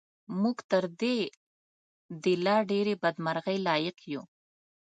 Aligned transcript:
موږ 0.41 0.57
تر 0.71 0.83
دې 1.01 1.17
د 2.23 2.25
لا 2.45 2.57
ډېرې 2.71 2.93
بدمرغۍ 3.03 3.57
لایق 3.67 3.97
یو. 4.11 4.23